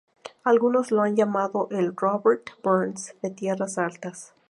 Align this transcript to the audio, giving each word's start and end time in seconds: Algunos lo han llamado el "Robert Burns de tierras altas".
Algunos 0.43 0.89
lo 0.89 1.03
han 1.03 1.15
llamado 1.15 1.67
el 1.69 1.95
"Robert 1.95 2.49
Burns 2.63 3.13
de 3.21 3.29
tierras 3.29 3.77
altas". 3.77 4.33